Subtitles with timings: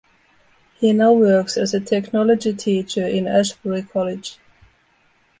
[0.79, 4.39] He now works as a technology teacher in Ashbury College.